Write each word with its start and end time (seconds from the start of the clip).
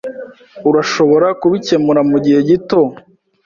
Urashobora 0.69 1.27
kubikemura 1.41 2.01
mugihe 2.11 2.39
gito? 2.49 2.79